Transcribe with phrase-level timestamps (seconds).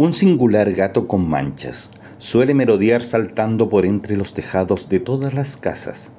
[0.00, 5.58] Un singular gato con manchas suele merodear saltando por entre los tejados de todas las
[5.58, 6.10] casas,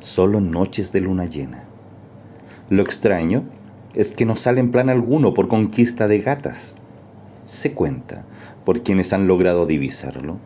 [0.00, 1.62] solo en noches de luna llena.
[2.70, 3.44] Lo extraño
[3.94, 6.74] es que no sale en plan alguno por conquista de gatas.
[7.44, 8.24] Se cuenta,
[8.64, 10.38] por quienes han logrado divisarlo,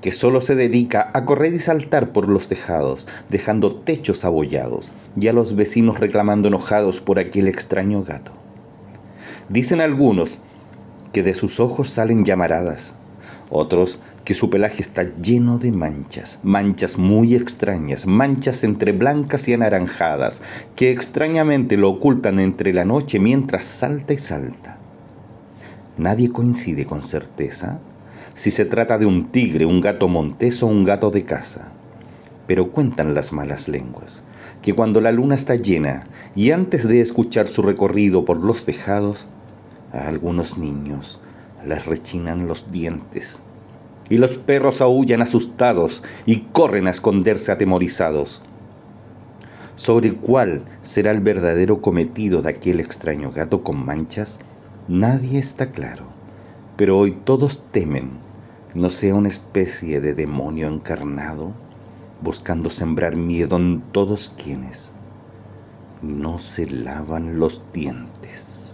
[0.00, 5.28] que solo se dedica a correr y saltar por los tejados, dejando techos abollados y
[5.28, 8.32] a los vecinos reclamando enojados por aquel extraño gato.
[9.48, 10.40] Dicen algunos
[11.12, 12.94] que de sus ojos salen llamaradas,
[13.50, 19.54] otros que su pelaje está lleno de manchas, manchas muy extrañas, manchas entre blancas y
[19.54, 20.42] anaranjadas,
[20.76, 24.78] que extrañamente lo ocultan entre la noche mientras salta y salta.
[25.98, 27.80] Nadie coincide con certeza
[28.34, 31.72] si se trata de un tigre, un gato montés o un gato de casa.
[32.46, 34.24] Pero cuentan las malas lenguas
[34.62, 39.26] que cuando la luna está llena y antes de escuchar su recorrido por los tejados,
[39.92, 41.20] a algunos niños
[41.66, 43.42] les rechinan los dientes
[44.08, 48.42] y los perros aullan asustados y corren a esconderse atemorizados.
[49.76, 54.40] Sobre cuál será el verdadero cometido de aquel extraño gato con manchas,
[54.88, 56.12] nadie está claro
[56.76, 58.10] pero hoy todos temen
[58.74, 61.52] no sea una especie de demonio encarnado
[62.22, 64.90] buscando sembrar miedo en todos quienes
[66.00, 68.71] no se lavan los dientes.